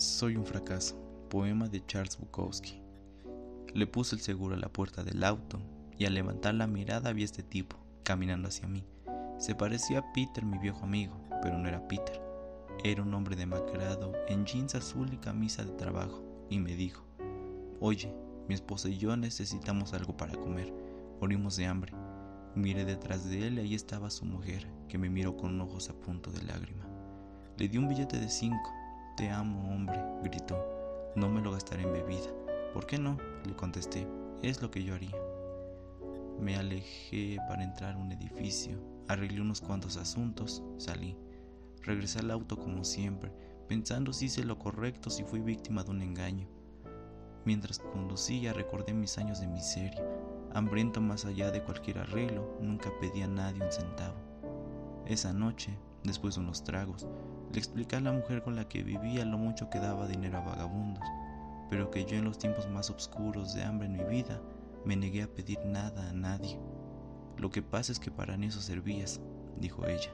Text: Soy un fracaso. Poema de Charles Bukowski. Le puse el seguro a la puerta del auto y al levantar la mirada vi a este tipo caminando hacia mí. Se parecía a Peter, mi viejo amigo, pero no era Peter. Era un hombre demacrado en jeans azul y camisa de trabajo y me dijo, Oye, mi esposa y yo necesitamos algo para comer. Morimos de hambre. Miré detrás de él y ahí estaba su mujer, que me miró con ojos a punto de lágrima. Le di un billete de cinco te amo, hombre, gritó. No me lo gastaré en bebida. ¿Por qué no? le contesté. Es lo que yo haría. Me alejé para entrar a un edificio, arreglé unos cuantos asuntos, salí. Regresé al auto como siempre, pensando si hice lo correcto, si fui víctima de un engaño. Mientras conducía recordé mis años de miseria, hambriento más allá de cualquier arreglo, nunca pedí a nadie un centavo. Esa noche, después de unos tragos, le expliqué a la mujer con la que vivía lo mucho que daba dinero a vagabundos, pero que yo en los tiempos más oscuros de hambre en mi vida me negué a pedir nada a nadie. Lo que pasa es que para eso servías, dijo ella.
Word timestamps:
Soy 0.00 0.34
un 0.36 0.46
fracaso. 0.46 0.96
Poema 1.28 1.68
de 1.68 1.84
Charles 1.84 2.16
Bukowski. 2.16 2.80
Le 3.74 3.86
puse 3.86 4.16
el 4.16 4.22
seguro 4.22 4.54
a 4.54 4.58
la 4.58 4.72
puerta 4.72 5.04
del 5.04 5.22
auto 5.22 5.60
y 5.98 6.06
al 6.06 6.14
levantar 6.14 6.54
la 6.54 6.66
mirada 6.66 7.12
vi 7.12 7.20
a 7.20 7.26
este 7.26 7.42
tipo 7.42 7.76
caminando 8.02 8.48
hacia 8.48 8.66
mí. 8.66 8.82
Se 9.36 9.54
parecía 9.54 9.98
a 9.98 10.12
Peter, 10.14 10.42
mi 10.42 10.56
viejo 10.56 10.84
amigo, 10.84 11.20
pero 11.42 11.58
no 11.58 11.68
era 11.68 11.86
Peter. 11.86 12.18
Era 12.82 13.02
un 13.02 13.12
hombre 13.12 13.36
demacrado 13.36 14.14
en 14.26 14.46
jeans 14.46 14.74
azul 14.74 15.12
y 15.12 15.18
camisa 15.18 15.64
de 15.64 15.72
trabajo 15.72 16.24
y 16.48 16.60
me 16.60 16.74
dijo, 16.74 17.04
Oye, 17.78 18.10
mi 18.48 18.54
esposa 18.54 18.88
y 18.88 18.96
yo 18.96 19.14
necesitamos 19.18 19.92
algo 19.92 20.16
para 20.16 20.32
comer. 20.32 20.72
Morimos 21.20 21.56
de 21.56 21.66
hambre. 21.66 21.92
Miré 22.54 22.86
detrás 22.86 23.28
de 23.28 23.48
él 23.48 23.58
y 23.58 23.60
ahí 23.60 23.74
estaba 23.74 24.08
su 24.08 24.24
mujer, 24.24 24.66
que 24.88 24.96
me 24.96 25.10
miró 25.10 25.36
con 25.36 25.60
ojos 25.60 25.90
a 25.90 25.92
punto 25.92 26.30
de 26.30 26.42
lágrima. 26.42 26.86
Le 27.58 27.68
di 27.68 27.76
un 27.76 27.86
billete 27.86 28.18
de 28.18 28.30
cinco 28.30 28.79
te 29.20 29.28
amo, 29.28 29.68
hombre, 29.68 30.02
gritó. 30.22 30.56
No 31.14 31.28
me 31.28 31.42
lo 31.42 31.52
gastaré 31.52 31.82
en 31.82 31.92
bebida. 31.92 32.30
¿Por 32.72 32.86
qué 32.86 32.96
no? 32.98 33.18
le 33.44 33.54
contesté. 33.54 34.08
Es 34.40 34.62
lo 34.62 34.70
que 34.70 34.82
yo 34.82 34.94
haría. 34.94 35.14
Me 36.40 36.56
alejé 36.56 37.36
para 37.46 37.62
entrar 37.62 37.96
a 37.96 37.98
un 37.98 38.12
edificio, 38.12 38.78
arreglé 39.08 39.42
unos 39.42 39.60
cuantos 39.60 39.98
asuntos, 39.98 40.62
salí. 40.78 41.18
Regresé 41.82 42.20
al 42.20 42.30
auto 42.30 42.56
como 42.58 42.82
siempre, 42.82 43.30
pensando 43.68 44.14
si 44.14 44.24
hice 44.24 44.42
lo 44.42 44.58
correcto, 44.58 45.10
si 45.10 45.22
fui 45.22 45.40
víctima 45.40 45.84
de 45.84 45.90
un 45.90 46.00
engaño. 46.00 46.48
Mientras 47.44 47.78
conducía 47.78 48.54
recordé 48.54 48.94
mis 48.94 49.18
años 49.18 49.38
de 49.38 49.48
miseria, 49.48 50.02
hambriento 50.54 51.02
más 51.02 51.26
allá 51.26 51.50
de 51.50 51.62
cualquier 51.62 51.98
arreglo, 51.98 52.56
nunca 52.58 52.90
pedí 53.02 53.20
a 53.20 53.28
nadie 53.28 53.62
un 53.62 53.70
centavo. 53.70 54.16
Esa 55.04 55.34
noche, 55.34 55.76
después 56.04 56.34
de 56.34 56.40
unos 56.40 56.64
tragos, 56.64 57.06
le 57.52 57.58
expliqué 57.58 57.96
a 57.96 58.00
la 58.00 58.12
mujer 58.12 58.42
con 58.42 58.56
la 58.56 58.68
que 58.68 58.82
vivía 58.82 59.24
lo 59.24 59.38
mucho 59.38 59.70
que 59.70 59.78
daba 59.78 60.06
dinero 60.06 60.38
a 60.38 60.42
vagabundos, 60.42 61.04
pero 61.68 61.90
que 61.90 62.04
yo 62.04 62.16
en 62.16 62.24
los 62.24 62.38
tiempos 62.38 62.68
más 62.68 62.90
oscuros 62.90 63.54
de 63.54 63.62
hambre 63.62 63.86
en 63.86 63.96
mi 63.96 64.04
vida 64.04 64.40
me 64.84 64.96
negué 64.96 65.22
a 65.22 65.28
pedir 65.28 65.58
nada 65.64 66.08
a 66.08 66.12
nadie. 66.12 66.58
Lo 67.36 67.50
que 67.50 67.62
pasa 67.62 67.92
es 67.92 67.98
que 67.98 68.10
para 68.10 68.34
eso 68.36 68.60
servías, 68.60 69.20
dijo 69.58 69.86
ella. 69.86 70.10